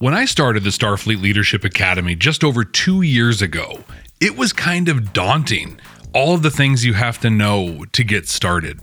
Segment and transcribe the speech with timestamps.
[0.00, 3.82] When I started the Starfleet Leadership Academy just over two years ago,
[4.20, 5.80] it was kind of daunting.
[6.12, 8.80] All of the things you have to know to get started.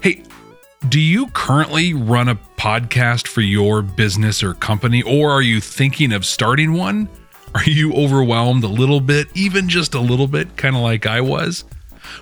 [0.00, 0.24] Hey,
[0.88, 6.12] do you currently run a podcast for your business or company, or are you thinking
[6.12, 7.08] of starting one?
[7.54, 11.20] Are you overwhelmed a little bit, even just a little bit, kind of like I
[11.20, 11.64] was?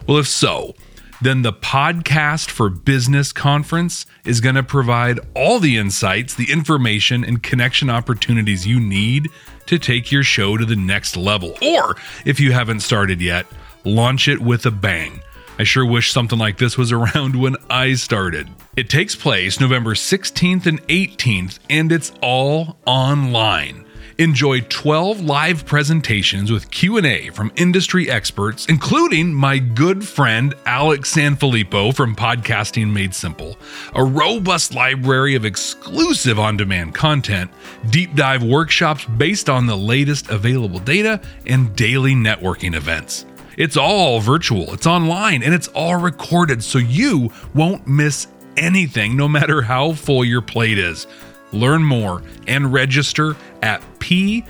[0.06, 0.74] Well, if so,
[1.20, 7.24] then the Podcast for Business Conference is going to provide all the insights, the information,
[7.24, 9.28] and connection opportunities you need
[9.66, 11.56] to take your show to the next level.
[11.62, 13.46] Or if you haven't started yet,
[13.84, 15.20] launch it with a bang.
[15.58, 18.48] I sure wish something like this was around when I started.
[18.76, 23.84] It takes place November 16th and 18th, and it's all online.
[24.20, 31.96] Enjoy 12 live presentations with Q&A from industry experts, including my good friend Alex Sanfilippo
[31.96, 33.56] from Podcasting Made Simple,
[33.94, 37.50] a robust library of exclusive on-demand content,
[37.88, 43.24] deep dive workshops based on the latest available data, and daily networking events.
[43.56, 48.26] It's all virtual, it's online, and it's all recorded so you won't miss
[48.58, 51.06] anything no matter how full your plate is.
[51.52, 54.48] Learn more and register at pfbcon.com.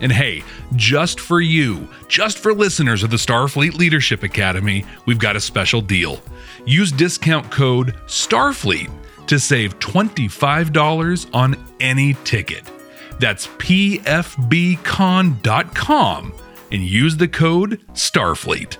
[0.00, 0.42] And hey,
[0.74, 5.80] just for you, just for listeners of the Starfleet Leadership Academy, we've got a special
[5.80, 6.20] deal.
[6.64, 8.90] Use discount code STARFLEET
[9.26, 12.62] to save $25 on any ticket.
[13.18, 13.96] That's pfbcon.com
[16.70, 18.78] and use the code STARFLEET.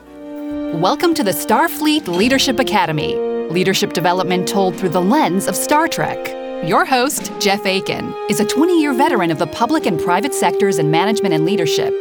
[0.74, 3.14] Welcome to the Starfleet Leadership Academy,
[3.50, 6.28] leadership development told through the lens of Star Trek.
[6.66, 10.78] Your host, Jeff Akin, is a 20 year veteran of the public and private sectors
[10.78, 11.94] in management and leadership.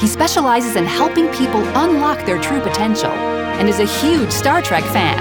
[0.00, 4.84] He specializes in helping people unlock their true potential and is a huge Star Trek
[4.84, 5.18] fan.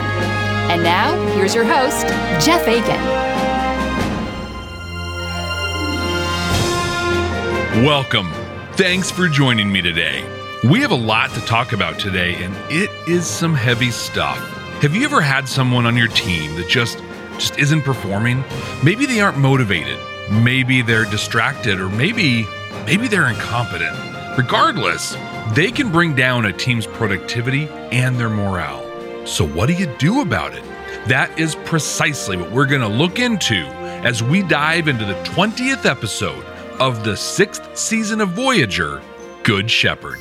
[0.71, 2.07] And now, here's your host,
[2.45, 3.31] Jeff Akin.
[7.85, 8.40] Welcome.
[8.81, 10.25] Thanks for joining me today.
[10.63, 14.39] We have a lot to talk about today, and it is some heavy stuff.
[14.81, 16.97] Have you ever had someone on your team that just
[17.33, 18.43] just isn't performing?
[18.83, 19.99] Maybe they aren't motivated.
[20.31, 22.47] Maybe they're distracted, or maybe
[22.87, 23.95] maybe they're incompetent.
[24.35, 25.15] Regardless,
[25.53, 28.83] they can bring down a team's productivity and their morale.
[29.27, 30.63] So what do you do about it?
[31.07, 33.57] That is precisely what we're going to look into
[34.03, 36.43] as we dive into the 20th episode
[36.81, 39.03] of the sixth season of Voyager,
[39.43, 40.17] Good Shepherd.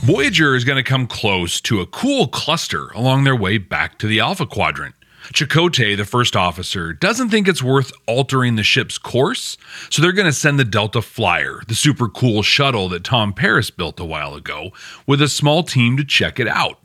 [0.00, 4.06] Voyager is going to come close to a cool cluster along their way back to
[4.06, 4.94] the Alpha Quadrant.
[5.34, 9.58] Chakotay, the first officer, doesn't think it's worth altering the ship's course,
[9.90, 13.68] so they're going to send the Delta Flyer, the super cool shuttle that Tom Paris
[13.68, 14.72] built a while ago,
[15.06, 16.78] with a small team to check it out.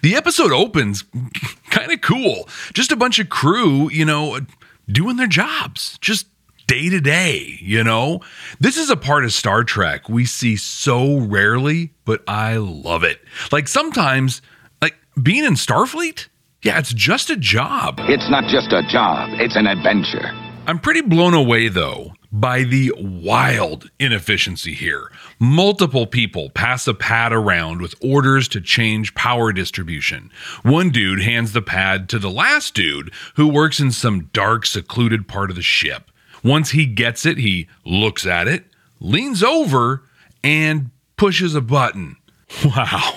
[0.00, 1.04] The episode opens
[1.70, 2.48] kind of cool.
[2.72, 4.40] Just a bunch of crew, you know,
[4.88, 6.26] doing their jobs, just
[6.66, 8.20] day to day, you know?
[8.60, 13.20] This is a part of Star Trek we see so rarely, but I love it.
[13.52, 14.40] Like sometimes,
[14.80, 16.28] like being in Starfleet,
[16.62, 18.00] yeah, it's just a job.
[18.00, 20.30] It's not just a job, it's an adventure.
[20.66, 25.12] I'm pretty blown away though by the wild inefficiency here.
[25.38, 30.30] Multiple people pass a pad around with orders to change power distribution.
[30.62, 35.26] One dude hands the pad to the last dude who works in some dark, secluded
[35.28, 36.10] part of the ship.
[36.42, 38.64] Once he gets it, he looks at it,
[39.00, 40.02] leans over,
[40.42, 42.16] and pushes a button.
[42.64, 43.16] Wow.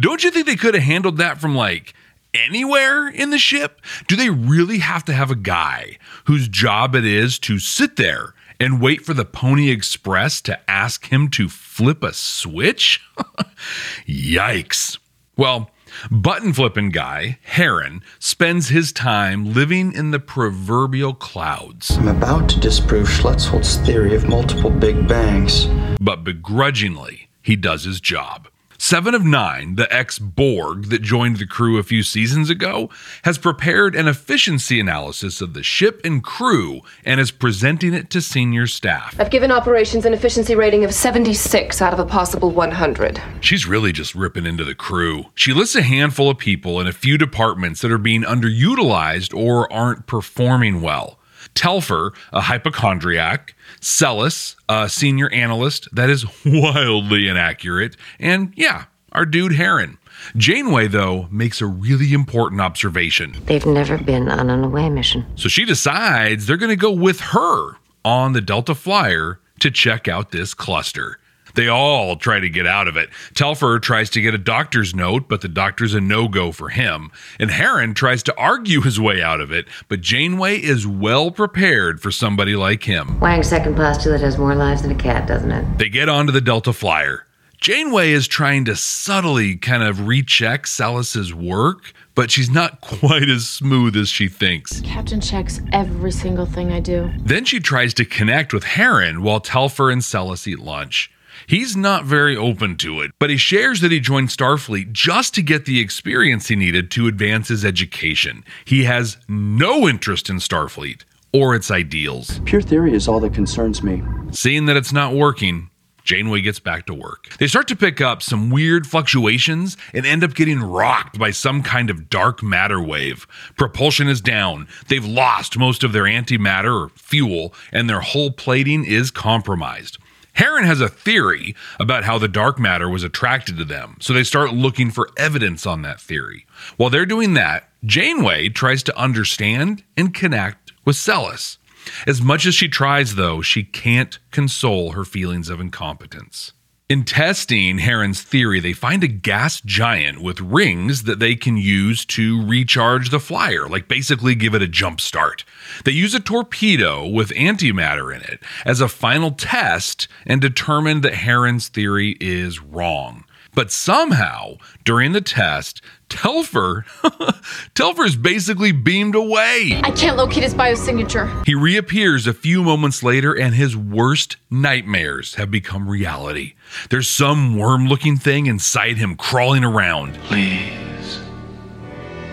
[0.00, 1.92] Don't you think they could have handled that from like
[2.32, 3.82] anywhere in the ship?
[4.08, 8.32] Do they really have to have a guy whose job it is to sit there
[8.64, 13.02] and wait for the Pony Express to ask him to flip a switch?
[14.08, 14.96] Yikes.
[15.36, 15.70] Well,
[16.10, 21.90] button flipping guy, Harren, spends his time living in the proverbial clouds.
[21.98, 25.66] I'm about to disprove Schletzhold's theory of multiple Big Bangs.
[26.00, 28.48] But begrudgingly, he does his job.
[28.86, 32.90] Seven of Nine, the ex Borg that joined the crew a few seasons ago,
[33.22, 38.20] has prepared an efficiency analysis of the ship and crew and is presenting it to
[38.20, 39.18] senior staff.
[39.18, 43.22] I've given operations an efficiency rating of 76 out of a possible 100.
[43.40, 45.30] She's really just ripping into the crew.
[45.34, 49.72] She lists a handful of people in a few departments that are being underutilized or
[49.72, 51.18] aren't performing well.
[51.54, 59.52] Telfer, a hypochondriac, Celes, a senior analyst that is wildly inaccurate, and yeah, our dude
[59.52, 59.98] Harren.
[60.36, 63.34] Janeway, though, makes a really important observation.
[63.46, 65.26] They've never been on an away mission.
[65.36, 70.08] So she decides they're going to go with her on the Delta Flyer to check
[70.08, 71.18] out this cluster.
[71.54, 73.10] They all try to get out of it.
[73.34, 77.10] Telfer tries to get a doctor's note, but the doctor's a no go for him.
[77.38, 82.00] And Harren tries to argue his way out of it, but Janeway is well prepared
[82.00, 83.20] for somebody like him.
[83.20, 85.78] Wang's second postulate has more lives than a cat, doesn't it?
[85.78, 87.26] They get onto the Delta Flyer.
[87.60, 93.48] Janeway is trying to subtly kind of recheck Celes's work, but she's not quite as
[93.48, 94.80] smooth as she thinks.
[94.82, 97.10] Captain checks every single thing I do.
[97.20, 101.10] Then she tries to connect with Harren while Telfer and Celes eat lunch.
[101.46, 105.42] He's not very open to it, but he shares that he joined Starfleet just to
[105.42, 108.44] get the experience he needed to advance his education.
[108.64, 111.02] He has no interest in Starfleet
[111.32, 112.40] or its ideals.
[112.44, 114.02] Pure theory is all that concerns me.
[114.30, 115.68] Seeing that it's not working,
[116.04, 117.34] Janeway gets back to work.
[117.38, 121.62] They start to pick up some weird fluctuations and end up getting rocked by some
[121.62, 123.26] kind of dark matter wave.
[123.56, 124.68] Propulsion is down.
[124.88, 129.98] They've lost most of their antimatter or fuel, and their hull plating is compromised.
[130.36, 134.24] Harren has a theory about how the dark matter was attracted to them, so they
[134.24, 136.46] start looking for evidence on that theory.
[136.76, 141.58] While they're doing that, Janeway tries to understand and connect with Celes.
[142.06, 146.52] As much as she tries, though, she can't console her feelings of incompetence.
[146.86, 152.04] In testing Harren's theory, they find a gas giant with rings that they can use
[152.04, 155.46] to recharge the flyer, like basically give it a jump start.
[155.86, 161.14] They use a torpedo with antimatter in it as a final test and determine that
[161.14, 163.23] Harren's theory is wrong.
[163.54, 166.84] But somehow, during the test, Telfer,
[167.74, 169.80] Telfer's basically beamed away.
[169.82, 171.44] I can't locate his biosignature.
[171.46, 176.54] He reappears a few moments later, and his worst nightmares have become reality.
[176.90, 180.14] There's some worm looking thing inside him crawling around.
[180.24, 181.20] Please,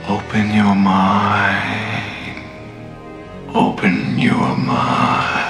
[0.07, 1.91] open your mind.
[3.55, 5.47] Open your mind.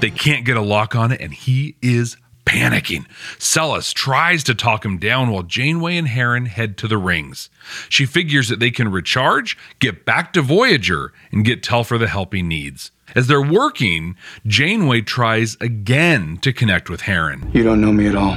[0.00, 2.16] They can't get a lock on it, and he is
[2.48, 3.04] panicking.
[3.38, 7.50] Celes tries to talk him down while Janeway and Harren head to the rings.
[7.90, 12.32] She figures that they can recharge, get back to Voyager, and get Telfer the help
[12.32, 12.90] he needs.
[13.14, 14.16] As they're working,
[14.46, 17.54] Janeway tries again to connect with Harren.
[17.54, 18.36] You don't know me at all.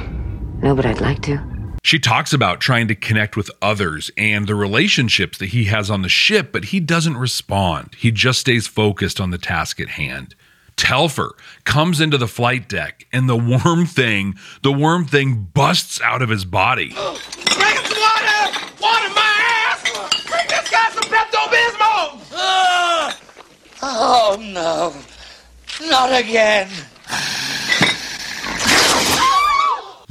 [0.62, 1.42] No, but I'd like to.
[1.82, 6.02] She talks about trying to connect with others and the relationships that he has on
[6.02, 7.94] the ship, but he doesn't respond.
[7.98, 10.34] He just stays focused on the task at hand.
[10.76, 11.34] Telfer
[11.64, 16.28] comes into the flight deck and the worm thing, the worm thing busts out of
[16.28, 16.88] his body.
[16.94, 18.58] Bring him some water!
[18.80, 19.82] Water my ass!
[20.28, 22.20] Bring this guy some Pepto-Bismol!
[22.34, 23.18] Ah!
[23.82, 24.94] Oh no,
[25.88, 26.68] not again.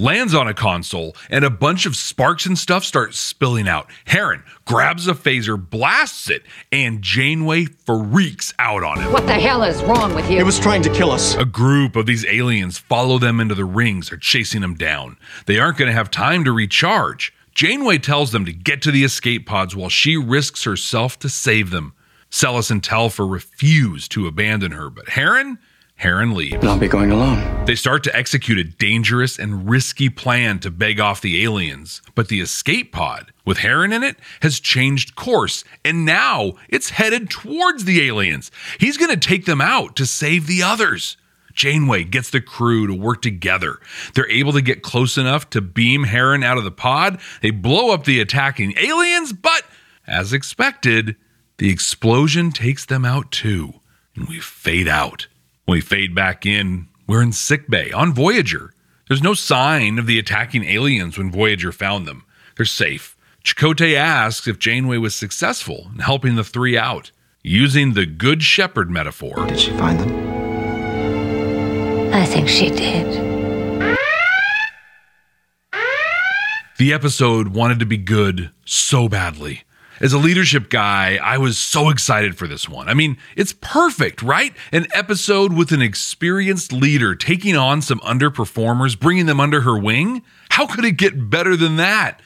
[0.01, 3.87] Lands on a console, and a bunch of sparks and stuff start spilling out.
[4.07, 9.13] Harren grabs a phaser, blasts it, and Janeway freaks out on him.
[9.13, 10.39] What the hell is wrong with you?
[10.39, 11.35] It was trying to kill us.
[11.35, 15.17] A group of these aliens follow them into the rings, are chasing them down.
[15.45, 17.31] They aren't going to have time to recharge.
[17.53, 21.69] Janeway tells them to get to the escape pods while she risks herself to save
[21.69, 21.93] them.
[22.31, 25.59] Celes and Telfer refuse to abandon her, but Harren
[26.01, 26.65] Harren leaves.
[26.65, 27.65] I'll be going alone.
[27.65, 32.27] They start to execute a dangerous and risky plan to beg off the aliens, but
[32.27, 37.85] the escape pod, with Harren in it, has changed course, and now it's headed towards
[37.85, 38.49] the aliens.
[38.79, 41.17] He's going to take them out to save the others.
[41.53, 43.79] Janeway gets the crew to work together.
[44.15, 47.19] They're able to get close enough to beam Harren out of the pod.
[47.43, 49.63] They blow up the attacking aliens, but
[50.07, 51.15] as expected,
[51.57, 53.81] the explosion takes them out too,
[54.15, 55.27] and we fade out.
[55.65, 58.73] When we fade back in, we're in sickbay on Voyager.
[59.07, 62.23] There's no sign of the attacking aliens when Voyager found them.
[62.57, 63.15] They're safe.
[63.43, 67.11] Chakotay asks if Janeway was successful in helping the three out,
[67.43, 69.45] using the Good Shepherd metaphor.
[69.47, 70.11] Did she find them?
[72.13, 73.31] I think she did.
[76.77, 79.63] The episode wanted to be good so badly.
[80.01, 82.89] As a leadership guy, I was so excited for this one.
[82.89, 84.51] I mean, it's perfect, right?
[84.71, 90.23] An episode with an experienced leader taking on some underperformers, bringing them under her wing.
[90.49, 92.19] How could it get better than that?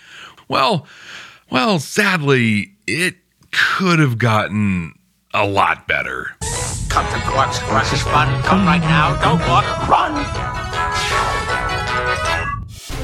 [0.47, 0.87] Well,
[1.51, 3.15] well, sadly, it
[3.51, 4.97] could have gotten
[5.33, 6.31] a lot better.
[6.87, 8.41] Come to Quark's Crush Fun.
[8.43, 9.21] Come right now.
[9.21, 9.65] Don't walk.
[9.89, 10.64] Run!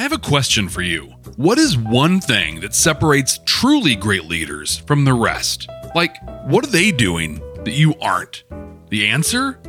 [0.00, 1.14] I have a question for you.
[1.36, 5.68] What is one thing that separates truly great leaders from the rest?
[5.94, 6.16] Like,
[6.46, 8.44] what are they doing that you aren't?
[8.88, 9.60] The answer?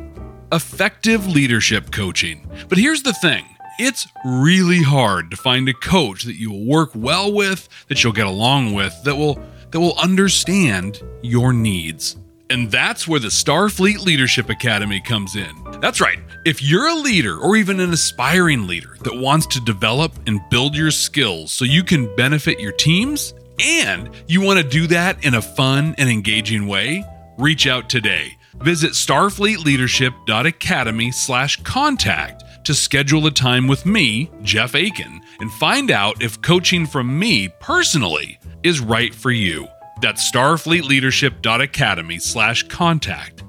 [0.50, 2.50] Effective leadership coaching.
[2.70, 3.44] But here's the thing
[3.78, 8.14] it's really hard to find a coach that you will work well with, that you'll
[8.14, 9.38] get along with, that will
[9.70, 12.16] that will understand your needs.
[12.52, 15.50] And that's where the Starfleet Leadership Academy comes in.
[15.80, 16.18] That's right.
[16.44, 20.76] If you're a leader or even an aspiring leader that wants to develop and build
[20.76, 25.36] your skills so you can benefit your teams and you want to do that in
[25.36, 27.02] a fun and engaging way,
[27.38, 28.36] reach out today.
[28.56, 36.22] Visit starfleetleadership.academy slash contact to schedule a time with me, Jeff Akin, and find out
[36.22, 39.66] if coaching from me personally is right for you.
[40.00, 43.44] That's starfleetleadership.academy slash contact.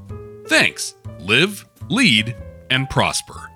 [0.48, 0.96] Thanks.
[1.20, 2.36] Live, lead,
[2.70, 3.50] and prosper.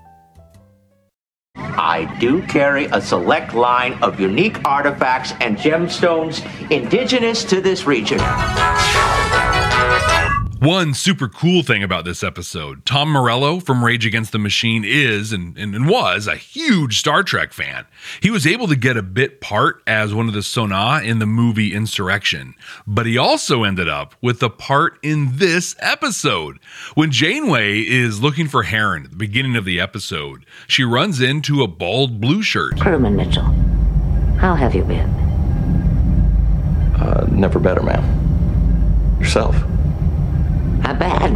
[1.56, 8.18] I do carry a select line of unique artifacts and gemstones indigenous to this region.
[10.60, 15.32] One super cool thing about this episode Tom Morello from Rage Against the Machine is
[15.32, 17.86] and, and, and, was a huge Star Trek fan.
[18.20, 21.26] He was able to get a bit part as one of the Son'a in the
[21.26, 22.54] movie Insurrection,
[22.88, 26.58] but he also ended up with a part in this episode.
[26.94, 31.62] When Janeway is looking for Harren at the beginning of the episode, she runs into
[31.62, 32.80] a bald blue shirt.
[32.80, 33.44] Crewman Mitchell,
[34.38, 35.08] how have you been?
[36.96, 39.20] Uh, never better, ma'am.
[39.20, 39.54] Yourself.
[40.78, 41.32] Not bad.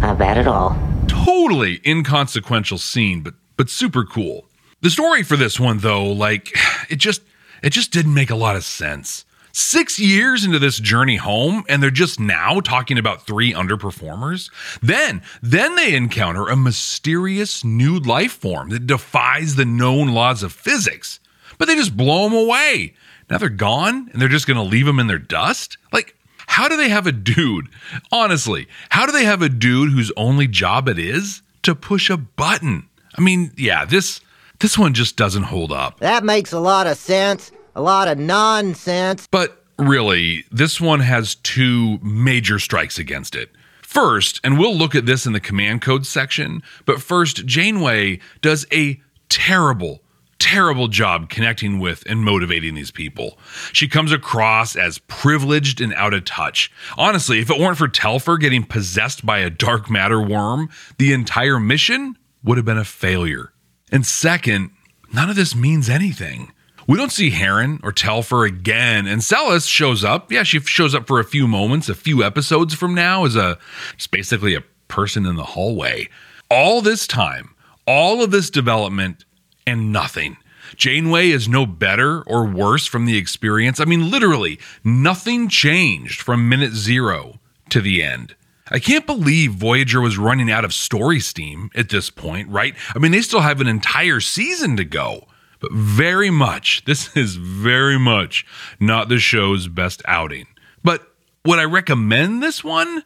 [0.00, 0.76] Not bad at all.
[1.06, 4.46] Totally inconsequential scene, but but super cool.
[4.80, 6.56] The story for this one though, like
[6.88, 7.22] it just
[7.62, 9.24] it just didn't make a lot of sense.
[9.52, 14.50] 6 years into this journey home and they're just now talking about three underperformers.
[14.80, 20.52] Then then they encounter a mysterious new life form that defies the known laws of
[20.52, 21.18] physics.
[21.58, 22.94] But they just blow them away.
[23.28, 25.76] Now they're gone and they're just going to leave them in their dust?
[25.92, 26.16] Like
[26.50, 27.68] how do they have a dude?
[28.10, 32.16] Honestly, how do they have a dude whose only job it is to push a
[32.16, 32.88] button?
[33.16, 34.20] I mean, yeah, this
[34.58, 36.00] this one just doesn't hold up.
[36.00, 37.52] That makes a lot of sense.
[37.76, 39.28] A lot of nonsense.
[39.30, 43.50] But really, this one has two major strikes against it.
[43.80, 48.66] First, and we'll look at this in the command code section, but first, Janeway does
[48.72, 50.02] a terrible
[50.40, 53.38] terrible job connecting with and motivating these people.
[53.72, 56.72] She comes across as privileged and out of touch.
[56.96, 60.68] Honestly, if it weren't for Telfer getting possessed by a dark matter worm,
[60.98, 63.52] the entire mission would have been a failure.
[63.92, 64.70] And second,
[65.12, 66.52] none of this means anything.
[66.86, 70.32] We don't see Harren or Telfer again, and Celes shows up.
[70.32, 73.58] Yeah, she shows up for a few moments, a few episodes from now, as a
[73.94, 76.08] it's basically a person in the hallway.
[76.50, 77.54] All this time,
[77.86, 79.24] all of this development
[79.66, 80.36] and nothing.
[80.76, 83.80] Janeway is no better or worse from the experience.
[83.80, 87.40] I mean, literally, nothing changed from minute zero
[87.70, 88.36] to the end.
[88.70, 92.74] I can't believe Voyager was running out of story steam at this point, right?
[92.94, 95.26] I mean, they still have an entire season to go.
[95.58, 98.46] But very much, this is very much
[98.78, 100.46] not the show's best outing.
[100.82, 101.02] But
[101.44, 103.04] would I recommend this one?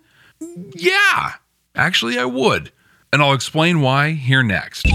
[0.74, 1.32] Yeah,
[1.74, 2.70] actually, I would.
[3.14, 4.88] And I'll explain why here next.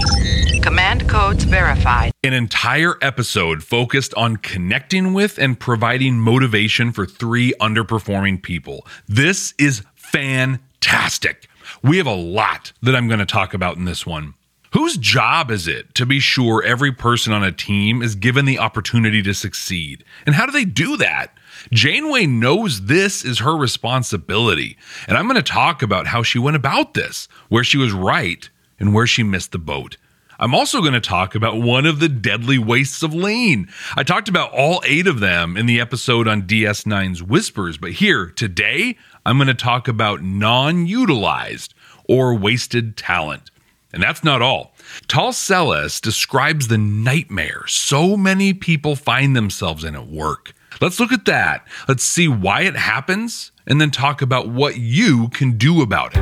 [0.62, 2.12] Command codes verified.
[2.22, 8.86] An entire episode focused on connecting with and providing motivation for three underperforming people.
[9.08, 11.48] This is fantastic.
[11.82, 14.34] We have a lot that I'm going to talk about in this one.
[14.74, 18.58] Whose job is it to be sure every person on a team is given the
[18.58, 20.04] opportunity to succeed?
[20.26, 21.32] And how do they do that?
[21.72, 24.76] Janeway knows this is her responsibility.
[25.06, 28.48] And I'm going to talk about how she went about this, where she was right
[28.78, 29.96] and where she missed the boat.
[30.38, 33.68] I'm also going to talk about one of the deadly wastes of lean.
[33.94, 38.26] I talked about all eight of them in the episode on DS9's Whispers, but here,
[38.30, 41.74] today, I'm going to talk about non utilized
[42.08, 43.50] or wasted talent.
[43.92, 44.74] And that's not all.
[45.08, 50.54] Tal Celes describes the nightmare so many people find themselves in at work.
[50.80, 51.66] Let's look at that.
[51.88, 56.20] Let's see why it happens and then talk about what you can do about it.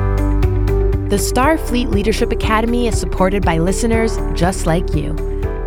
[1.11, 5.15] The Starfleet Leadership Academy is supported by listeners just like you.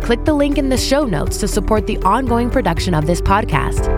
[0.02, 3.88] Click the link in the show notes to support the ongoing production of this podcast.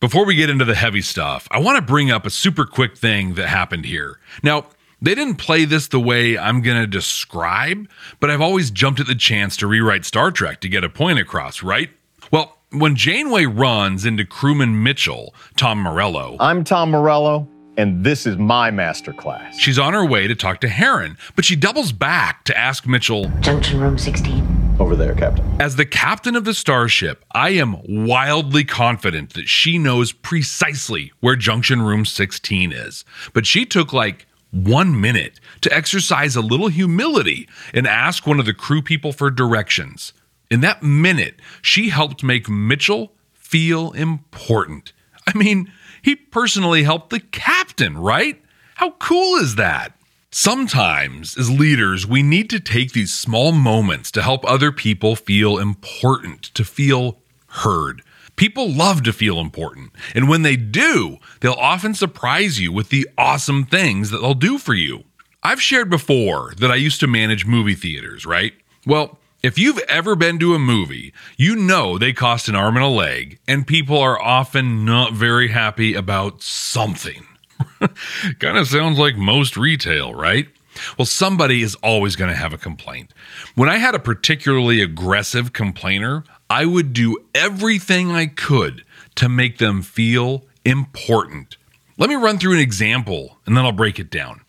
[0.00, 2.94] Before we get into the heavy stuff, I want to bring up a super quick
[2.94, 4.18] thing that happened here.
[4.42, 4.66] Now,
[5.04, 7.88] they didn't play this the way I'm going to describe,
[8.20, 11.18] but I've always jumped at the chance to rewrite Star Trek to get a point
[11.18, 11.90] across, right?
[12.30, 17.46] Well, when Janeway runs into crewman Mitchell, Tom Morello, I'm Tom Morello,
[17.76, 19.52] and this is my masterclass.
[19.58, 23.30] she's on her way to talk to Harren, but she doubles back to ask Mitchell,
[23.40, 24.76] Junction room 16.
[24.80, 25.44] Over there, Captain.
[25.60, 31.36] As the captain of the starship, I am wildly confident that she knows precisely where
[31.36, 33.04] Junction Room 16 is.
[33.32, 38.46] But she took like one minute to exercise a little humility and ask one of
[38.46, 40.12] the crew people for directions.
[40.50, 44.92] In that minute, she helped make Mitchell feel important.
[45.26, 48.40] I mean, he personally helped the captain, right?
[48.76, 49.96] How cool is that?
[50.30, 55.58] Sometimes, as leaders, we need to take these small moments to help other people feel
[55.58, 58.02] important, to feel heard.
[58.36, 63.08] People love to feel important, and when they do, they'll often surprise you with the
[63.16, 65.04] awesome things that they'll do for you.
[65.42, 68.54] I've shared before that I used to manage movie theaters, right?
[68.86, 72.84] Well, if you've ever been to a movie, you know they cost an arm and
[72.84, 77.26] a leg, and people are often not very happy about something.
[78.40, 80.48] kind of sounds like most retail, right?
[80.98, 83.12] Well, somebody is always going to have a complaint.
[83.54, 88.84] When I had a particularly aggressive complainer, I would do everything I could
[89.16, 91.56] to make them feel important.
[91.96, 94.42] Let me run through an example and then I'll break it down.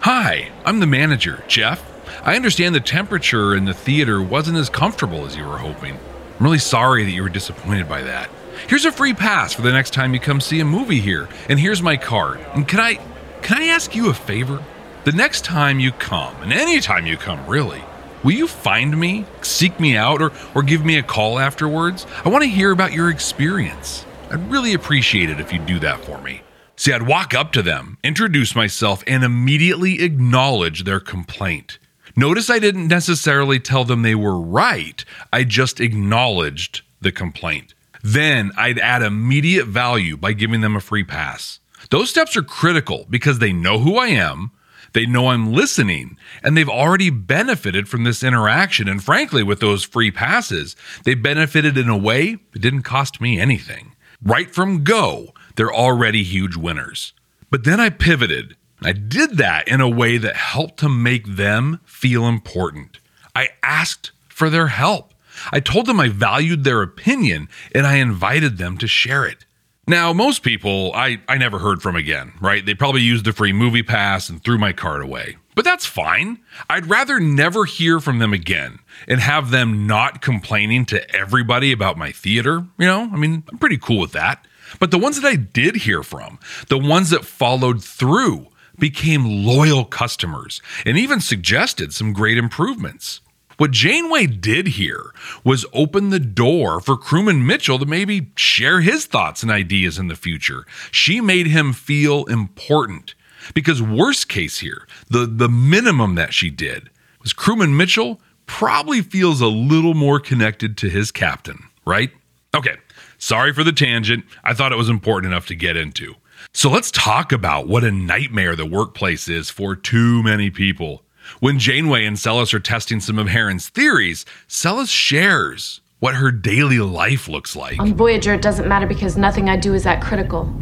[0.00, 1.82] Hi, I'm the manager, Jeff.
[2.22, 5.94] I understand the temperature in the theater wasn't as comfortable as you were hoping.
[5.94, 8.28] I'm really sorry that you were disappointed by that.
[8.68, 11.58] Here's a free pass for the next time you come see a movie here, and
[11.58, 12.40] here's my card.
[12.54, 13.00] And can I
[13.42, 14.62] can I ask you a favor?
[15.04, 17.82] The next time you come, and any time you come really,
[18.24, 22.06] will you find me, seek me out, or, or give me a call afterwards?
[22.24, 24.04] I want to hear about your experience.
[24.30, 26.42] I'd really appreciate it if you'd do that for me.
[26.76, 31.78] See, I'd walk up to them, introduce myself, and immediately acknowledge their complaint.
[32.16, 37.74] Notice I didn't necessarily tell them they were right, I just acknowledged the complaint.
[38.02, 41.60] Then I'd add immediate value by giving them a free pass.
[41.90, 44.50] Those steps are critical because they know who I am,
[44.94, 48.88] they know I'm listening, and they've already benefited from this interaction.
[48.88, 53.38] And frankly, with those free passes, they benefited in a way that didn't cost me
[53.38, 53.92] anything.
[54.22, 57.12] Right from go, they're already huge winners.
[57.50, 58.56] But then I pivoted.
[58.82, 62.98] I did that in a way that helped to make them feel important.
[63.34, 65.12] I asked for their help.
[65.52, 69.44] I told them I valued their opinion and I invited them to share it.
[69.86, 72.64] Now, most people I, I never heard from again, right?
[72.64, 75.36] They probably used the free movie pass and threw my card away.
[75.54, 76.40] But that's fine.
[76.68, 81.98] I'd rather never hear from them again and have them not complaining to everybody about
[81.98, 82.66] my theater.
[82.78, 84.46] You know, I mean, I'm pretty cool with that.
[84.80, 89.84] But the ones that I did hear from, the ones that followed through, became loyal
[89.84, 93.20] customers and even suggested some great improvements.
[93.56, 95.12] What Janeway did here
[95.44, 100.08] was open the door for crewman Mitchell to maybe share his thoughts and ideas in
[100.08, 100.66] the future.
[100.90, 103.14] She made him feel important.
[103.52, 106.90] Because worst case here, the, the minimum that she did
[107.22, 112.10] was crewman Mitchell probably feels a little more connected to his captain, right?
[112.54, 112.76] Okay,
[113.18, 114.24] sorry for the tangent.
[114.42, 116.14] I thought it was important enough to get into.
[116.52, 121.03] So let's talk about what a nightmare the workplace is for too many people.
[121.40, 126.78] When Janeway and Celes are testing some of Harren's theories, Celes shares what her daily
[126.78, 127.78] life looks like.
[127.80, 130.52] On Voyager, it doesn't matter because nothing I do is that critical.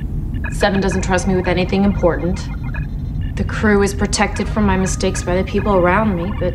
[0.53, 2.38] Seven doesn't trust me with anything important.
[3.37, 6.55] The crew is protected from my mistakes by the people around me, but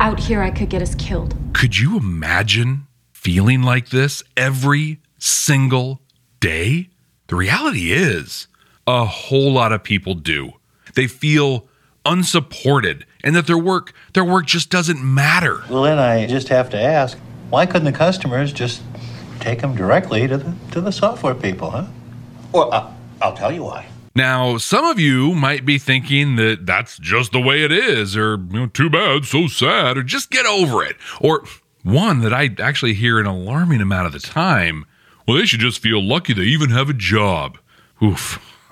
[0.00, 1.34] out here I could get us killed.
[1.54, 6.02] Could you imagine feeling like this every single
[6.40, 6.90] day?
[7.28, 8.48] The reality is,
[8.86, 10.52] a whole lot of people do.
[10.94, 11.66] They feel
[12.04, 15.62] unsupported and that their work their work just doesn't matter.
[15.70, 17.18] Well, then I just have to ask,
[17.50, 18.82] why couldn't the customers just
[19.40, 21.86] take them directly to the to the software people, huh?
[22.52, 23.86] Well, uh, I'll tell you why.
[24.14, 28.36] Now, some of you might be thinking that that's just the way it is or
[28.50, 30.96] you know, too bad, so sad or just get over it.
[31.20, 31.44] Or
[31.82, 34.84] one that I actually hear an alarming amount of the time,
[35.26, 37.56] well, they should just feel lucky they even have a job.
[38.02, 38.38] Oof.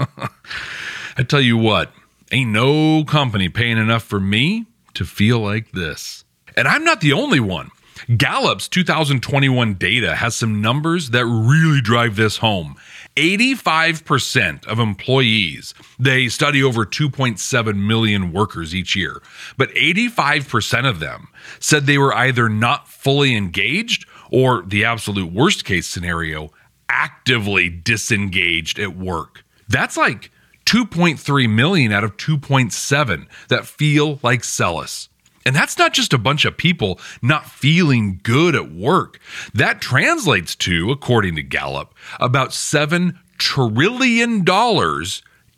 [1.16, 1.90] I tell you what,
[2.32, 6.24] Ain't no company paying enough for me to feel like this.
[6.56, 7.70] And I'm not the only one.
[8.16, 12.76] Gallup's 2021 data has some numbers that really drive this home.
[13.16, 19.20] 85% of employees, they study over 2.7 million workers each year,
[19.56, 25.64] but 85% of them said they were either not fully engaged or, the absolute worst
[25.64, 26.52] case scenario,
[26.88, 29.44] actively disengaged at work.
[29.68, 30.30] That's like
[30.70, 35.08] 2.3 million out of 2.7 that feel like Celes.
[35.44, 39.18] And that's not just a bunch of people not feeling good at work.
[39.52, 44.44] That translates to, according to Gallup, about $7 trillion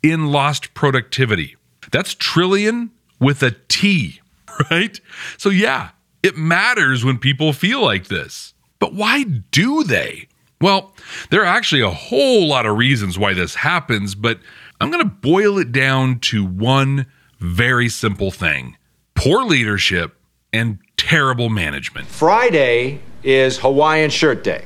[0.01, 1.57] in lost productivity.
[1.91, 4.19] That's trillion with a T,
[4.71, 4.99] right?
[5.37, 5.89] So, yeah,
[6.23, 8.55] it matters when people feel like this.
[8.79, 10.27] But why do they?
[10.59, 10.95] Well,
[11.29, 14.39] there are actually a whole lot of reasons why this happens, but
[14.83, 17.05] I'm going to boil it down to one
[17.39, 18.75] very simple thing
[19.15, 20.17] poor leadership
[20.51, 22.05] and terrible management.
[22.05, 24.65] Friday is Hawaiian Shirt Day.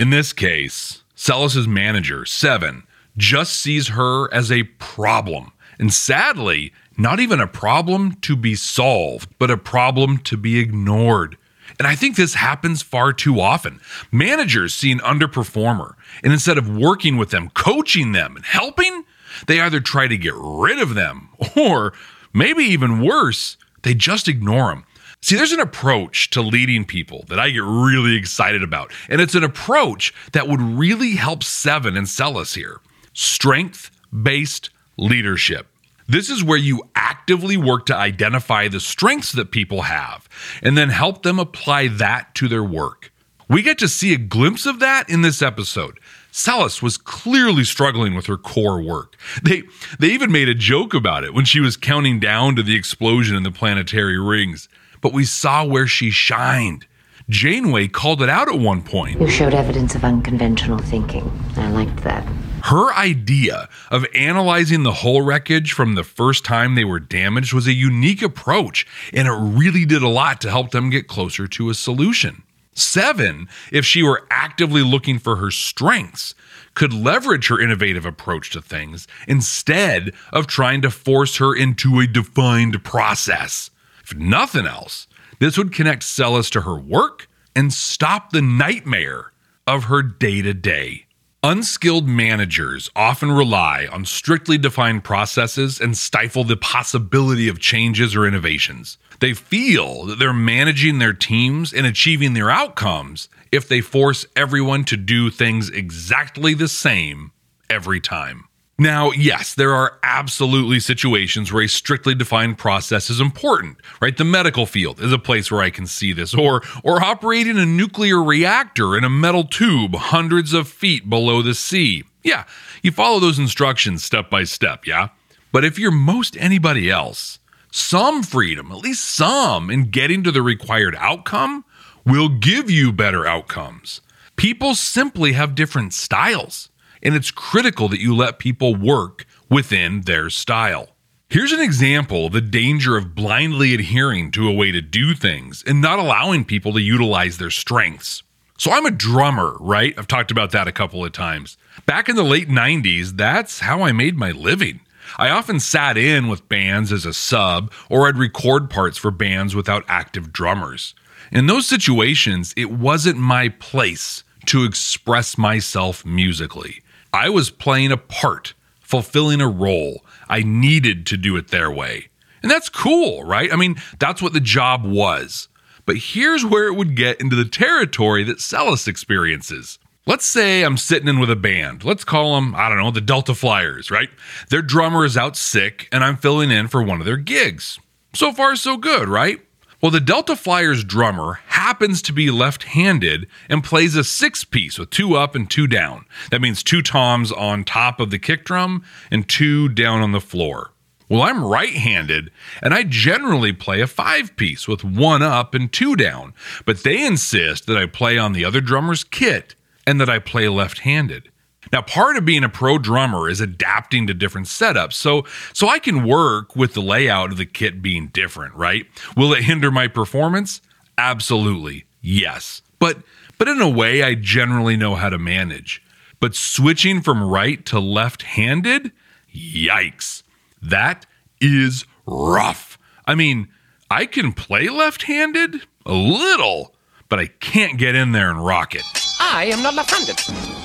[0.00, 2.82] In this case, Celes's manager, Seven,
[3.16, 5.52] just sees her as a problem.
[5.78, 11.36] And sadly, not even a problem to be solved, but a problem to be ignored.
[11.78, 13.80] And I think this happens far too often.
[14.10, 15.94] Managers see an underperformer,
[16.24, 19.04] and instead of working with them, coaching them, and helping,
[19.46, 21.92] they either try to get rid of them, or
[22.32, 24.84] maybe even worse, they just ignore them.
[25.20, 29.36] See, there's an approach to leading people that I get really excited about, and it's
[29.36, 32.80] an approach that would really help Seven and Celes here
[33.14, 33.90] strength
[34.22, 35.68] based leadership.
[36.08, 40.28] This is where you actively work to identify the strengths that people have
[40.62, 43.12] and then help them apply that to their work.
[43.48, 46.00] We get to see a glimpse of that in this episode.
[46.34, 49.16] Celes was clearly struggling with her core work.
[49.42, 49.62] They
[50.00, 53.36] they even made a joke about it when she was counting down to the explosion
[53.36, 54.68] in the planetary rings.
[55.02, 56.86] But we saw where she shined.
[57.28, 59.20] Janeway called it out at one point.
[59.20, 61.30] You showed evidence of unconventional thinking.
[61.56, 62.26] I liked that.
[62.64, 67.66] Her idea of analyzing the hull wreckage from the first time they were damaged was
[67.66, 71.70] a unique approach, and it really did a lot to help them get closer to
[71.70, 72.42] a solution.
[72.74, 76.34] Seven, if she were actively looking for her strengths,
[76.74, 82.06] could leverage her innovative approach to things instead of trying to force her into a
[82.06, 83.70] defined process.
[84.02, 85.06] If nothing else,
[85.38, 89.32] this would connect Celes to her work and stop the nightmare
[89.66, 91.06] of her day to day.
[91.44, 98.28] Unskilled managers often rely on strictly defined processes and stifle the possibility of changes or
[98.28, 98.96] innovations.
[99.18, 104.84] They feel that they're managing their teams and achieving their outcomes if they force everyone
[104.84, 107.32] to do things exactly the same
[107.68, 108.44] every time.
[108.78, 114.16] Now, yes, there are absolutely situations where a strictly defined process is important, right?
[114.16, 117.66] The medical field is a place where I can see this, or or operating a
[117.66, 122.04] nuclear reactor in a metal tube hundreds of feet below the sea.
[122.24, 122.44] Yeah,
[122.82, 125.08] you follow those instructions step by step, yeah?
[125.52, 127.38] But if you're most anybody else,
[127.70, 131.64] some freedom, at least some, in getting to the required outcome
[132.06, 134.00] will give you better outcomes.
[134.36, 136.70] People simply have different styles
[137.02, 140.88] and it's critical that you let people work within their style.
[141.28, 145.64] Here's an example of the danger of blindly adhering to a way to do things
[145.66, 148.22] and not allowing people to utilize their strengths.
[148.58, 149.94] So, I'm a drummer, right?
[149.98, 151.56] I've talked about that a couple of times.
[151.86, 154.80] Back in the late 90s, that's how I made my living.
[155.16, 159.54] I often sat in with bands as a sub, or I'd record parts for bands
[159.56, 160.94] without active drummers.
[161.32, 166.81] In those situations, it wasn't my place to express myself musically.
[167.12, 170.04] I was playing a part, fulfilling a role.
[170.28, 172.08] I needed to do it their way.
[172.42, 173.52] And that's cool, right?
[173.52, 175.48] I mean, that's what the job was.
[175.84, 179.78] But here's where it would get into the territory that Celes experiences.
[180.06, 181.84] Let's say I'm sitting in with a band.
[181.84, 184.10] Let's call them, I don't know, the Delta Flyers, right?
[184.48, 187.78] Their drummer is out sick and I'm filling in for one of their gigs.
[188.14, 189.40] So far, so good, right?
[189.82, 194.78] Well, the Delta Flyers drummer happens to be left handed and plays a six piece
[194.78, 196.04] with two up and two down.
[196.30, 200.20] That means two toms on top of the kick drum and two down on the
[200.20, 200.70] floor.
[201.08, 202.30] Well, I'm right handed
[202.62, 206.32] and I generally play a five piece with one up and two down,
[206.64, 210.48] but they insist that I play on the other drummer's kit and that I play
[210.48, 211.31] left handed.
[211.70, 214.94] Now, part of being a pro drummer is adapting to different setups.
[214.94, 218.86] So, so I can work with the layout of the kit being different, right?
[219.16, 220.60] Will it hinder my performance?
[220.98, 221.84] Absolutely.
[222.00, 222.62] Yes.
[222.78, 222.98] But
[223.38, 225.82] but in a way I generally know how to manage.
[226.20, 228.92] But switching from right to left-handed?
[229.34, 230.22] Yikes.
[230.60, 231.06] That
[231.40, 232.78] is rough.
[233.06, 233.48] I mean,
[233.90, 236.74] I can play left-handed a little,
[237.08, 239.01] but I can't get in there and rock it.
[239.24, 239.72] I am not.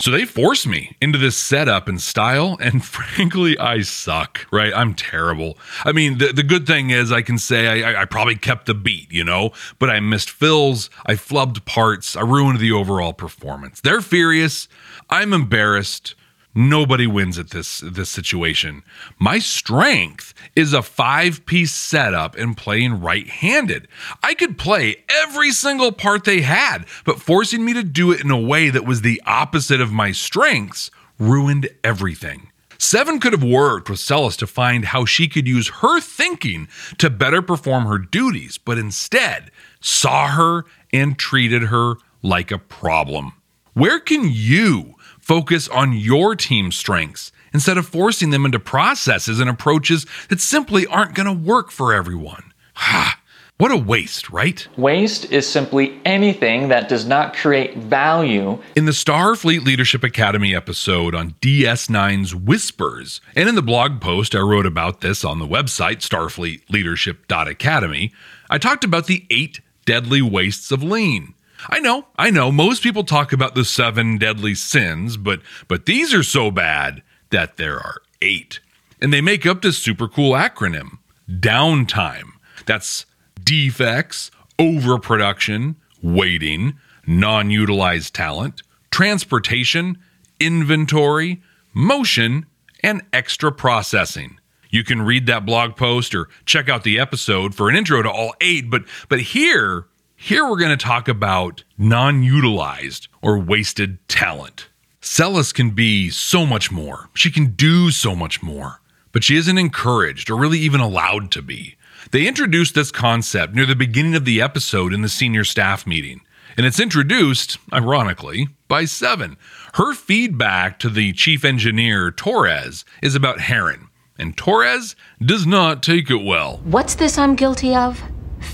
[0.02, 4.74] So they force me into this setup and style, and frankly, I suck, right?
[4.76, 5.58] I'm terrible.
[5.86, 8.74] I mean, the, the good thing is I can say I, I probably kept the
[8.74, 13.80] beat, you know, but I missed fills, I flubbed parts, I ruined the overall performance.
[13.80, 14.68] They're furious,
[15.10, 16.16] I'm embarrassed.
[16.56, 18.82] Nobody wins at this this situation.
[19.20, 23.88] My strength is a five-piece setup and playing right-handed.
[24.24, 28.32] I could play every single part they had, but forcing me to do it in
[28.32, 32.52] a way that was the opposite of my strengths ruined everything.
[32.80, 36.68] Seven could have worked with Celes to find how she could use her thinking
[37.00, 43.34] to better perform her duties, but instead saw her and treated her like a problem.
[43.74, 44.96] Where can you
[45.28, 50.88] focus on your team's strengths instead of forcing them into processes and approaches that simply
[50.88, 52.54] aren't going to work for everyone?
[52.76, 53.20] Ha!
[53.58, 54.66] What a waste, right?
[54.78, 58.62] Waste is simply anything that does not create value.
[58.78, 64.40] In the Starfleet Leadership Academy episode on DS9's Whispers, and in the blog post I
[64.40, 68.14] wrote about this on the website, starfleetleadership.academy,
[68.50, 71.34] I talked about the eight deadly wastes of lean.
[71.70, 76.14] I know, I know, most people talk about the seven deadly sins, but but these
[76.14, 78.60] are so bad that there are eight.
[79.02, 81.00] And they make up this super cool acronym
[81.30, 82.32] downtime.
[82.66, 83.06] That's
[83.44, 89.98] defects, overproduction, waiting, non utilized talent, transportation,
[90.40, 91.42] inventory,
[91.74, 92.46] motion,
[92.82, 94.40] and extra processing.
[94.70, 98.10] You can read that blog post or check out the episode for an intro to
[98.10, 99.88] all eight, but but here
[100.20, 104.68] here we're going to talk about non utilized or wasted talent.
[105.00, 107.10] Celes can be so much more.
[107.14, 111.44] She can do so much more, but she isn't encouraged or really even allowed to
[111.44, 111.78] be.
[112.12, 116.22] They introduced this concept near the beginning of the episode in the senior staff meeting,
[116.58, 119.38] and it's introduced, ironically, by Seven.
[119.76, 126.10] Her feedback to the chief engineer, Torres, is about Harren, and Torres does not take
[126.10, 126.60] it well.
[126.64, 128.02] What's this I'm guilty of?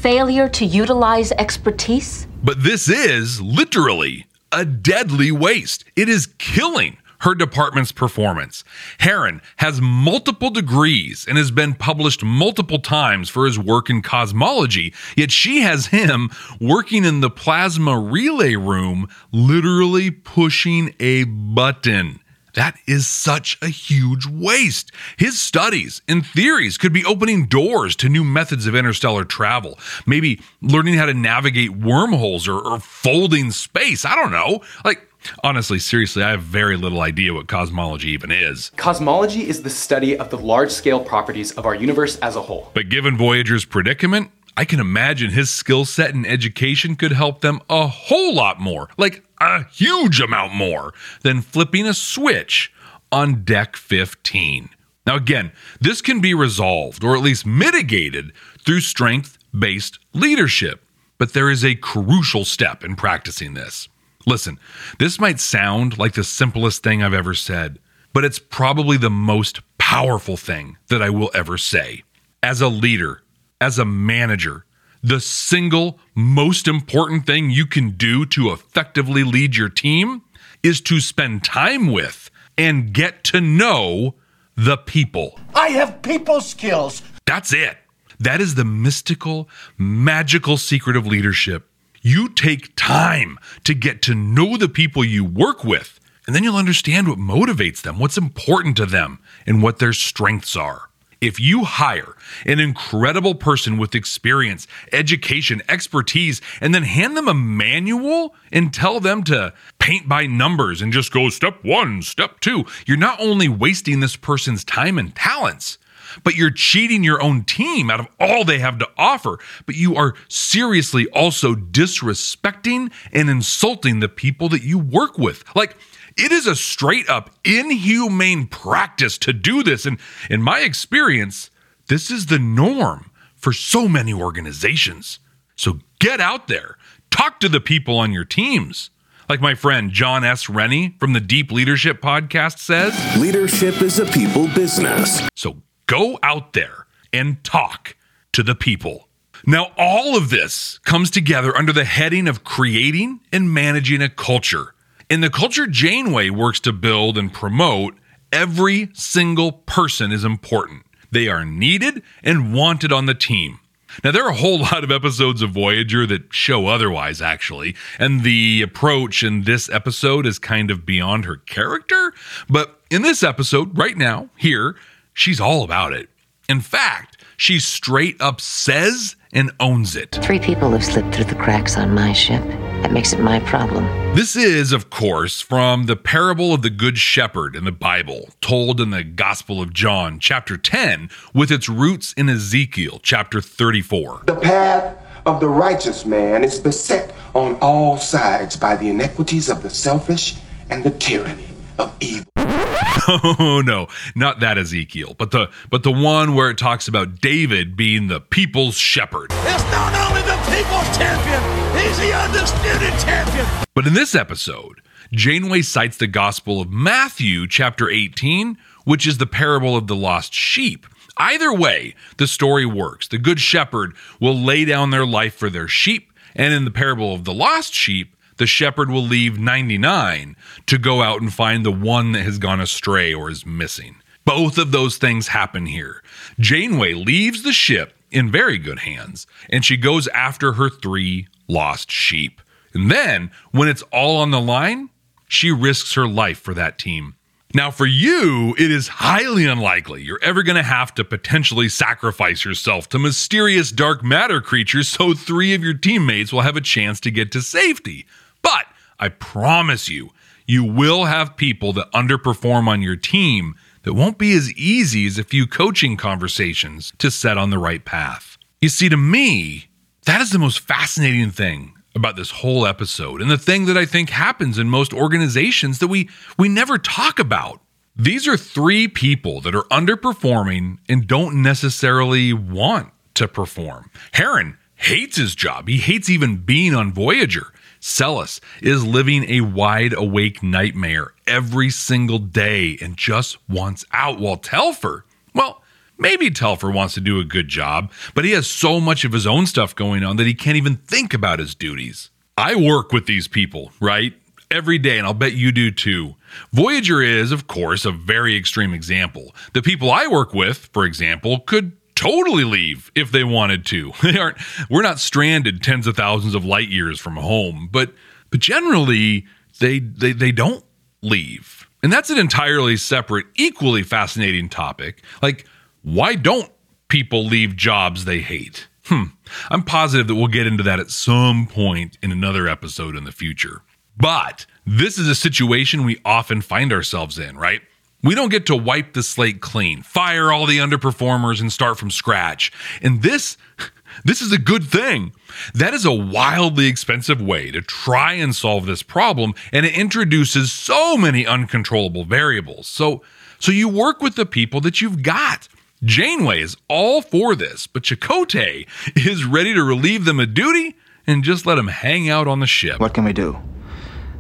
[0.01, 2.27] Failure to utilize expertise?
[2.43, 5.85] But this is literally a deadly waste.
[5.95, 8.65] It is killing her department's performance.
[8.99, 14.93] Harren has multiple degrees and has been published multiple times for his work in cosmology,
[15.15, 16.29] yet she has him
[16.59, 22.19] working in the plasma relay room, literally pushing a button.
[22.53, 24.91] That is such a huge waste.
[25.17, 30.39] His studies and theories could be opening doors to new methods of interstellar travel, maybe
[30.61, 34.05] learning how to navigate wormholes or, or folding space.
[34.05, 34.61] I don't know.
[34.85, 35.09] Like,
[35.43, 38.71] Honestly, seriously, I have very little idea what cosmology even is.
[38.75, 42.71] Cosmology is the study of the large scale properties of our universe as a whole.
[42.73, 47.59] But given Voyager's predicament, I can imagine his skill set and education could help them
[47.69, 52.71] a whole lot more, like a huge amount more, than flipping a switch
[53.11, 54.69] on deck 15.
[55.05, 58.31] Now, again, this can be resolved or at least mitigated
[58.65, 60.85] through strength based leadership,
[61.17, 63.89] but there is a crucial step in practicing this.
[64.25, 64.59] Listen,
[64.99, 67.79] this might sound like the simplest thing I've ever said,
[68.13, 72.03] but it's probably the most powerful thing that I will ever say.
[72.41, 73.22] As a leader,
[73.63, 74.65] as a manager,
[75.01, 80.21] the single most important thing you can do to effectively lead your team
[80.61, 84.15] is to spend time with and get to know
[84.57, 85.39] the people.
[85.55, 87.01] I have people skills.
[87.25, 87.77] That's it.
[88.19, 89.47] That is the mystical,
[89.77, 91.69] magical secret of leadership.
[92.01, 96.57] You take time to get to know the people you work with, and then you'll
[96.57, 100.89] understand what motivates them, what's important to them, and what their strengths are.
[101.23, 107.33] If you hire an incredible person with experience, education, expertise, and then hand them a
[107.33, 112.65] manual and tell them to paint by numbers and just go step one, step two,
[112.85, 115.77] you're not only wasting this person's time and talents,
[116.25, 119.39] but you're cheating your own team out of all they have to offer.
[119.65, 125.45] But you are seriously also disrespecting and insulting the people that you work with.
[125.55, 125.77] Like,
[126.17, 129.85] it is a straight up inhumane practice to do this.
[129.85, 129.99] And
[130.29, 131.49] in my experience,
[131.87, 135.19] this is the norm for so many organizations.
[135.55, 136.77] So get out there,
[137.09, 138.89] talk to the people on your teams.
[139.29, 140.49] Like my friend John S.
[140.49, 145.21] Rennie from the Deep Leadership Podcast says Leadership is a people business.
[145.35, 147.95] So go out there and talk
[148.33, 149.07] to the people.
[149.45, 154.73] Now, all of this comes together under the heading of creating and managing a culture.
[155.13, 157.95] In the culture Janeway works to build and promote,
[158.31, 160.87] every single person is important.
[161.11, 163.59] They are needed and wanted on the team.
[164.03, 168.23] Now, there are a whole lot of episodes of Voyager that show otherwise, actually, and
[168.23, 172.11] the approach in this episode is kind of beyond her character.
[172.49, 174.75] But in this episode, right now, here,
[175.13, 176.09] she's all about it.
[176.49, 180.17] In fact, she straight up says and owns it.
[180.23, 182.41] Three people have slipped through the cracks on my ship.
[182.83, 183.85] That makes it my problem.
[184.13, 188.81] This is, of course, from the parable of the Good Shepherd in the Bible, told
[188.81, 194.23] in the Gospel of John, chapter 10, with its roots in Ezekiel, chapter 34.
[194.25, 199.63] The path of the righteous man is beset on all sides by the iniquities of
[199.63, 200.35] the selfish
[200.69, 202.31] and the tyranny of evil.
[203.07, 207.75] oh no, not that Ezekiel, but the but the one where it talks about David
[207.75, 209.31] being the people's shepherd.
[209.31, 211.41] It's not only the people's champion,
[211.77, 213.45] he's the undisputed champion.
[213.73, 214.81] But in this episode,
[215.11, 220.33] Janeway cites the Gospel of Matthew, chapter 18, which is the parable of the lost
[220.33, 220.87] sheep.
[221.17, 223.07] Either way, the story works.
[223.07, 227.13] The good shepherd will lay down their life for their sheep, and in the parable
[227.13, 230.35] of the lost sheep, the shepherd will leave 99
[230.67, 233.95] to go out and find the one that has gone astray or is missing.
[234.25, 236.01] Both of those things happen here.
[236.39, 241.91] Janeway leaves the ship in very good hands, and she goes after her three lost
[241.91, 242.41] sheep.
[242.73, 244.89] And then, when it's all on the line,
[245.27, 247.15] she risks her life for that team.
[247.55, 252.43] Now, for you, it is highly unlikely you're ever going to have to potentially sacrifice
[252.43, 256.99] yourself to mysterious dark matter creatures so three of your teammates will have a chance
[257.01, 258.07] to get to safety.
[258.43, 258.65] But
[258.99, 260.11] I promise you,
[260.45, 265.17] you will have people that underperform on your team that won't be as easy as
[265.17, 268.37] a few coaching conversations to set on the right path.
[268.61, 269.67] You see, to me,
[270.05, 273.85] that is the most fascinating thing about this whole episode and the thing that I
[273.85, 277.61] think happens in most organizations that we we never talk about.
[277.95, 283.91] These are three people that are underperforming and don't necessarily want to perform.
[284.13, 285.67] Harren hates his job.
[285.67, 287.53] He hates even being on Voyager.
[287.85, 294.21] Celes is living a wide awake nightmare every single day and just wants out.
[294.21, 295.03] While Telfer,
[295.35, 295.61] well,
[295.97, 299.27] maybe Telfer wants to do a good job, but he has so much of his
[299.27, 302.09] own stuff going on that he can't even think about his duties.
[302.37, 304.13] I work with these people, right?
[304.49, 306.15] Every day, and I'll bet you do too.
[306.53, 309.35] Voyager is, of course, a very extreme example.
[309.51, 313.91] The people I work with, for example, could totally leave if they wanted to.
[314.03, 314.37] They aren't
[314.69, 317.93] we're not stranded tens of thousands of light years from home, but
[318.29, 319.25] but generally
[319.59, 320.63] they they they don't
[321.01, 321.67] leave.
[321.81, 325.03] And that's an entirely separate, equally fascinating topic.
[325.21, 325.45] Like
[325.83, 326.51] why don't
[326.87, 328.67] people leave jobs they hate?
[328.85, 329.03] Hmm.
[329.49, 333.11] I'm positive that we'll get into that at some point in another episode in the
[333.11, 333.61] future.
[333.95, 337.61] But this is a situation we often find ourselves in, right?
[338.03, 341.89] We don't get to wipe the slate clean, fire all the underperformers and start from
[341.89, 342.51] scratch.
[342.81, 343.37] And this
[344.03, 345.13] this is a good thing.
[345.53, 350.51] That is a wildly expensive way to try and solve this problem and it introduces
[350.51, 352.67] so many uncontrollable variables.
[352.67, 353.01] So
[353.39, 355.47] so you work with the people that you've got.
[355.83, 361.23] Janeway is all for this, but Chakotay is ready to relieve them of duty and
[361.23, 362.79] just let them hang out on the ship.
[362.79, 363.37] What can we do?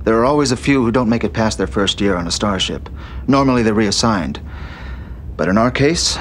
[0.03, 2.31] There are always a few who don't make it past their first year on a
[2.31, 2.89] starship.
[3.27, 4.41] Normally they're reassigned.
[5.37, 6.17] But in our case,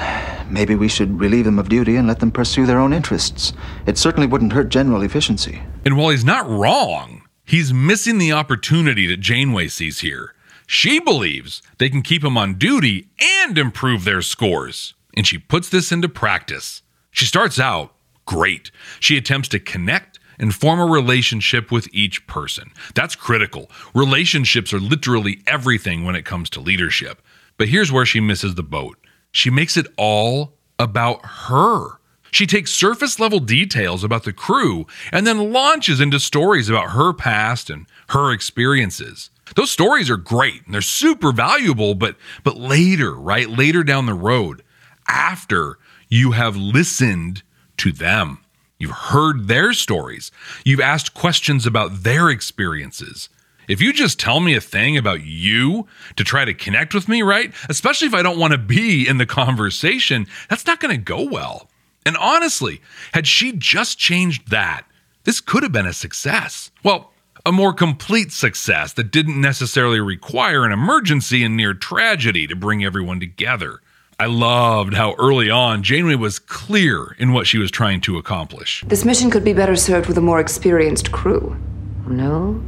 [0.49, 3.53] maybe we should relieve them of duty and let them pursue their own interests.
[3.85, 5.61] It certainly wouldn't hurt general efficiency.
[5.85, 10.33] And while he's not wrong, he's missing the opportunity that Janeway sees here.
[10.65, 14.93] She believes they can keep him on duty and improve their scores.
[15.15, 16.81] And she puts this into practice.
[17.11, 17.93] She starts out
[18.25, 18.71] great.
[18.99, 22.71] She attempts to connect and form a relationship with each person.
[22.95, 23.69] That's critical.
[23.93, 27.21] Relationships are literally everything when it comes to leadership.
[27.57, 28.97] But here's where she misses the boat
[29.31, 31.99] she makes it all about her.
[32.31, 37.13] She takes surface level details about the crew and then launches into stories about her
[37.13, 39.29] past and her experiences.
[39.55, 43.47] Those stories are great and they're super valuable, but but later, right?
[43.47, 44.63] Later down the road,
[45.07, 45.77] after
[46.09, 47.43] you have listened
[47.77, 48.42] to them.
[48.79, 50.31] You've heard their stories.
[50.65, 53.29] You've asked questions about their experiences.
[53.67, 57.21] If you just tell me a thing about you to try to connect with me,
[57.21, 57.53] right?
[57.69, 61.23] Especially if I don't want to be in the conversation, that's not going to go
[61.23, 61.69] well.
[62.05, 62.81] And honestly,
[63.13, 64.85] had she just changed that,
[65.23, 66.71] this could have been a success.
[66.83, 67.13] Well,
[67.45, 72.83] a more complete success that didn't necessarily require an emergency and near tragedy to bring
[72.83, 73.79] everyone together.
[74.23, 78.81] I loved how early on Janeway was clear in what she was trying to accomplish.
[78.87, 81.57] This mission could be better served with a more experienced crew.
[82.07, 82.63] No,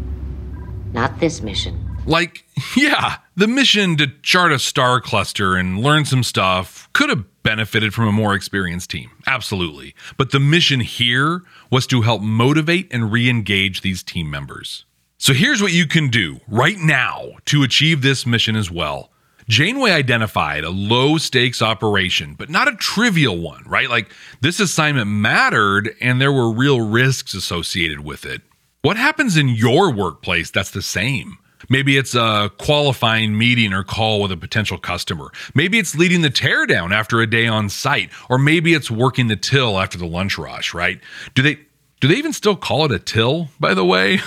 [0.92, 1.80] not this mission.
[2.06, 2.44] Like,
[2.76, 7.94] yeah, the mission to chart a star cluster and learn some stuff could have benefited
[7.94, 9.12] from a more experienced team.
[9.26, 9.96] Absolutely.
[10.18, 14.84] But the mission here was to help motivate and re engage these team members.
[15.18, 19.10] So here's what you can do right now to achieve this mission as well.
[19.48, 23.90] Janeway identified a low stakes operation, but not a trivial one, right?
[23.90, 28.42] Like this assignment mattered and there were real risks associated with it.
[28.82, 31.38] What happens in your workplace that's the same?
[31.70, 35.32] Maybe it's a qualifying meeting or call with a potential customer.
[35.54, 39.36] Maybe it's leading the teardown after a day on site, or maybe it's working the
[39.36, 41.00] till after the lunch rush, right?
[41.34, 41.60] Do they
[42.02, 44.20] do they even still call it a till, by the way?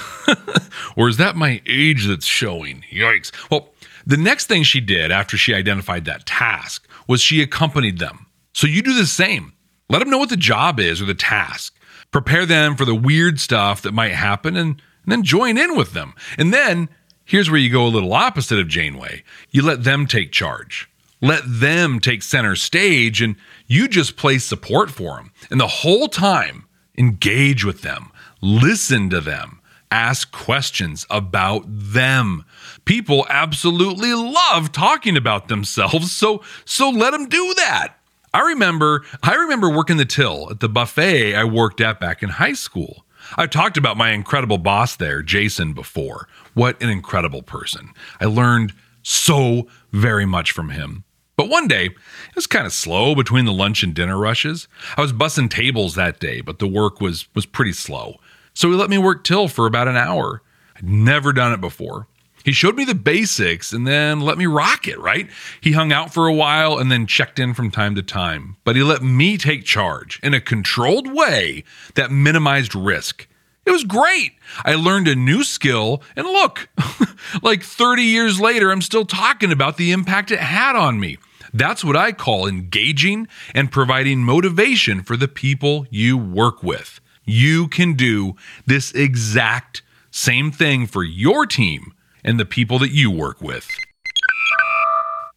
[0.96, 2.82] or is that my age that's showing?
[2.90, 3.30] Yikes.
[3.50, 3.68] Well,
[4.09, 8.26] the next thing she did after she identified that task was she accompanied them.
[8.54, 9.52] So you do the same.
[9.90, 11.76] Let them know what the job is or the task.
[12.11, 14.70] Prepare them for the weird stuff that might happen and,
[15.02, 16.14] and then join in with them.
[16.38, 16.88] And then
[17.26, 19.24] here's where you go a little opposite of Janeway.
[19.50, 20.88] You let them take charge.
[21.20, 23.36] Let them take center stage and
[23.66, 25.32] you just play support for them.
[25.50, 29.57] And the whole time, engage with them, listen to them,
[29.91, 32.45] ask questions about them.
[32.84, 37.95] People absolutely love talking about themselves, so so let them do that.
[38.32, 42.28] I remember I remember working the till at the buffet I worked at back in
[42.30, 43.05] high school.
[43.36, 46.28] I've talked about my incredible boss there, Jason, before.
[46.55, 47.91] What an incredible person.
[48.20, 48.72] I learned
[49.03, 51.05] so very much from him.
[51.36, 54.66] But one day, it was kind of slow between the lunch and dinner rushes.
[54.97, 58.16] I was bussing tables that day, but the work was was pretty slow.
[58.59, 60.42] So he let me work till for about an hour.
[60.74, 62.09] I'd never done it before.
[62.44, 65.30] He showed me the basics and then let me rock it, right?
[65.61, 68.74] He hung out for a while and then checked in from time to time, but
[68.74, 71.62] he let me take charge in a controlled way
[71.94, 73.28] that minimized risk.
[73.64, 74.32] It was great.
[74.64, 76.68] I learned a new skill, and look,
[77.44, 81.18] like 30 years later, I'm still talking about the impact it had on me.
[81.54, 87.00] That's what I call engaging and providing motivation for the people you work with.
[87.28, 91.92] You can do this exact same thing for your team
[92.24, 93.68] and the people that you work with.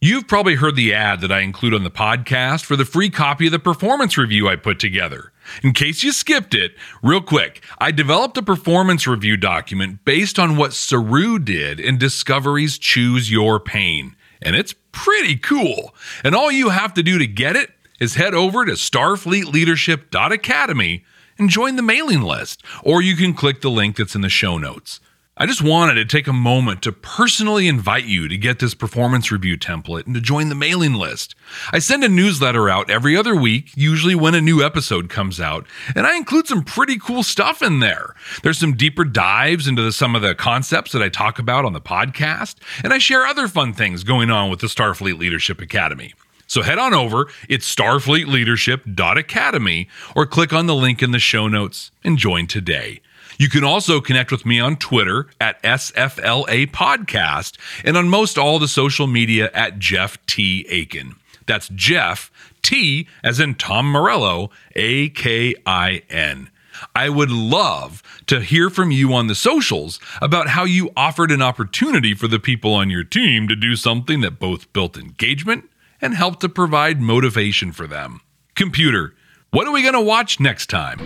[0.00, 3.44] You've probably heard the ad that I include on the podcast for the free copy
[3.44, 5.32] of the performance review I put together.
[5.62, 10.56] In case you skipped it, real quick, I developed a performance review document based on
[10.56, 14.16] what Saru did in Discovery's Choose Your Pain.
[14.40, 15.94] And it's pretty cool.
[16.24, 17.68] And all you have to do to get it
[18.00, 21.04] is head over to starfleetleadership.academy
[21.42, 24.58] and join the mailing list, or you can click the link that's in the show
[24.58, 25.00] notes.
[25.36, 29.32] I just wanted to take a moment to personally invite you to get this performance
[29.32, 31.34] review template and to join the mailing list.
[31.72, 35.66] I send a newsletter out every other week, usually when a new episode comes out,
[35.96, 38.14] and I include some pretty cool stuff in there.
[38.44, 41.72] There's some deeper dives into the, some of the concepts that I talk about on
[41.72, 46.14] the podcast, and I share other fun things going on with the Starfleet Leadership Academy.
[46.52, 51.90] So head on over, it's starfleetleadership.academy, or click on the link in the show notes
[52.04, 53.00] and join today.
[53.38, 58.58] You can also connect with me on Twitter at SFLA Podcast and on most all
[58.58, 60.66] the social media at Jeff T.
[60.70, 61.14] Akin.
[61.46, 62.30] That's Jeff
[62.60, 66.50] T as in Tom Morello, A K I N.
[66.94, 71.40] I would love to hear from you on the socials about how you offered an
[71.40, 75.70] opportunity for the people on your team to do something that both built engagement
[76.02, 78.20] and help to provide motivation for them.
[78.56, 79.14] Computer,
[79.52, 80.98] what are we going to watch next time?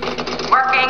[0.50, 0.88] Working.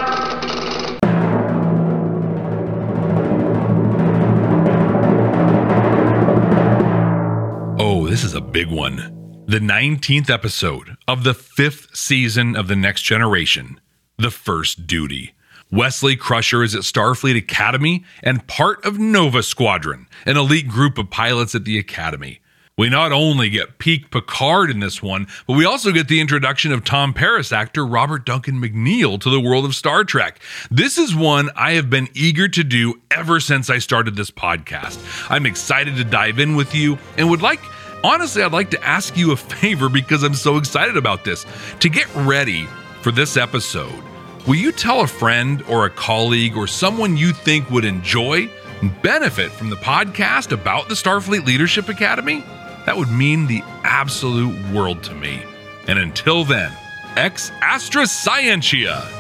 [7.79, 9.45] Oh, this is a big one.
[9.47, 13.81] The 19th episode of the fifth season of The Next Generation
[14.19, 15.35] The First Duty.
[15.71, 21.11] Wesley Crusher is at Starfleet Academy and part of Nova Squadron, an elite group of
[21.11, 22.41] pilots at the Academy.
[22.79, 26.73] We not only get peak Picard in this one, but we also get the introduction
[26.73, 30.41] of Tom Paris actor Robert Duncan McNeil to the world of Star Trek.
[30.71, 34.99] This is one I have been eager to do ever since I started this podcast.
[35.31, 37.61] I'm excited to dive in with you and would like
[38.05, 41.47] honestly, I'd like to ask you a favor because I'm so excited about this.
[41.81, 42.67] To get ready
[43.01, 44.05] for this episode,
[44.47, 48.51] will you tell a friend or a colleague or someone you think would enjoy
[48.83, 52.45] and benefit from the podcast about the Starfleet Leadership Academy?
[52.87, 55.43] That would mean the absolute world to me.
[55.89, 56.73] And until then,
[57.17, 59.13] ex Astra Scientia.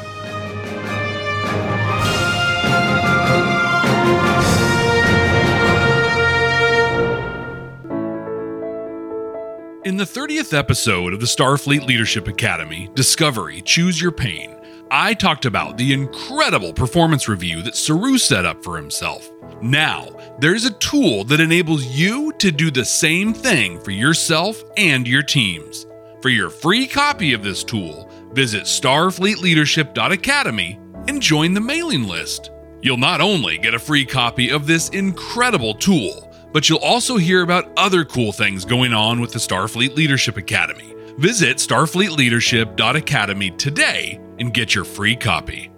[9.84, 14.56] In the 30th episode of the Starfleet Leadership Academy, Discovery Choose Your Pain,
[14.90, 19.28] I talked about the incredible performance review that Saru set up for himself.
[19.60, 25.08] Now, there's a tool that enables you to do the same thing for yourself and
[25.08, 25.86] your teams.
[26.22, 30.78] For your free copy of this tool, visit starfleetleadership.academy
[31.08, 32.52] and join the mailing list.
[32.80, 37.42] You'll not only get a free copy of this incredible tool, but you'll also hear
[37.42, 40.94] about other cool things going on with the Starfleet Leadership Academy.
[41.18, 45.70] Visit starfleetleadership.academy today and get your free copy.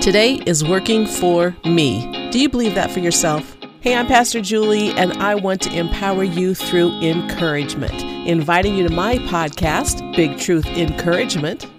[0.00, 2.30] Today is working for me.
[2.30, 3.56] Do you believe that for yourself?
[3.80, 8.02] Hey, I'm Pastor Julie, and I want to empower you through encouragement.
[8.26, 11.66] Inviting you to my podcast, Big Truth Encouragement,